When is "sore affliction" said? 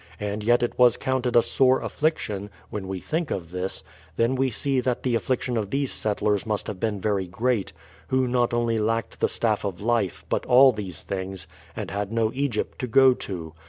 1.43-2.49